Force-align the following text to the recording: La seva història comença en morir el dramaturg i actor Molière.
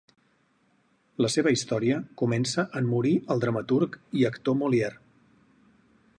La 1.25 1.29
seva 1.33 1.53
història 1.55 1.99
comença 2.21 2.67
en 2.81 2.89
morir 2.95 3.13
el 3.37 3.45
dramaturg 3.45 4.01
i 4.23 4.27
actor 4.35 4.61
Molière. 4.65 4.99